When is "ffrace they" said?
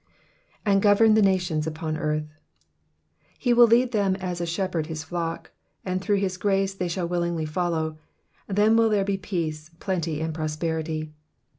6.39-6.87